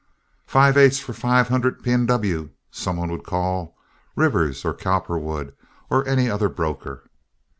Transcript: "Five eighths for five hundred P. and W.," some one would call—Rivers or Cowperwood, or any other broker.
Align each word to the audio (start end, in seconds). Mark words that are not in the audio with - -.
"Five 0.47 0.77
eighths 0.77 0.97
for 0.99 1.13
five 1.13 1.49
hundred 1.49 1.83
P. 1.83 1.91
and 1.91 2.07
W.," 2.07 2.49
some 2.71 2.97
one 2.97 3.11
would 3.11 3.23
call—Rivers 3.23 4.65
or 4.65 4.73
Cowperwood, 4.73 5.53
or 5.91 6.07
any 6.07 6.27
other 6.27 6.49
broker. 6.49 7.03